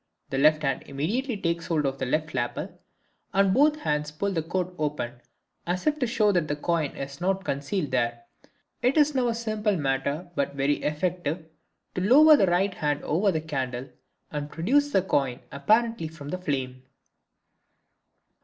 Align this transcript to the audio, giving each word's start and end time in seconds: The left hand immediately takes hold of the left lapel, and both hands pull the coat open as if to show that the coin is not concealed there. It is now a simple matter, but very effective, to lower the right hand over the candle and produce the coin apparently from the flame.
The 0.31 0.39
left 0.39 0.63
hand 0.63 0.81
immediately 0.87 1.37
takes 1.37 1.67
hold 1.67 1.85
of 1.85 1.99
the 1.99 2.07
left 2.07 2.33
lapel, 2.33 2.75
and 3.35 3.53
both 3.53 3.81
hands 3.81 4.09
pull 4.09 4.31
the 4.31 4.41
coat 4.41 4.73
open 4.79 5.21
as 5.67 5.85
if 5.85 5.99
to 5.99 6.07
show 6.07 6.31
that 6.31 6.47
the 6.47 6.55
coin 6.55 6.95
is 6.95 7.21
not 7.21 7.43
concealed 7.45 7.91
there. 7.91 8.23
It 8.81 8.97
is 8.97 9.13
now 9.13 9.27
a 9.27 9.35
simple 9.35 9.77
matter, 9.77 10.27
but 10.33 10.55
very 10.55 10.77
effective, 10.77 11.45
to 11.93 12.01
lower 12.01 12.35
the 12.35 12.47
right 12.47 12.73
hand 12.73 13.03
over 13.03 13.31
the 13.31 13.41
candle 13.41 13.89
and 14.31 14.49
produce 14.49 14.89
the 14.89 15.03
coin 15.03 15.41
apparently 15.51 16.07
from 16.07 16.29
the 16.29 16.39
flame. 16.39 16.81